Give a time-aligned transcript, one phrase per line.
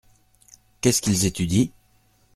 [0.81, 1.67] Qu’est-ce qu’ils étudient?